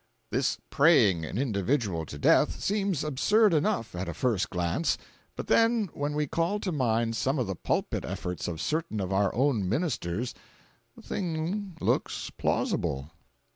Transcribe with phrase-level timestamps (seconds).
[0.31, 4.97] This praying an individual to death seems absurd enough at a first glance,
[5.35, 9.13] but then when we call to mind some of the pulpit efforts of certain of
[9.13, 10.33] our own ministers
[10.95, 13.11] the thing looks plausible.